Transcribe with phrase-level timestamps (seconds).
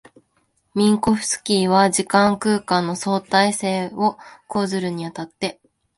[0.73, 5.59] ミンコフスキーは時間空間の相対性を講ずるに当たって、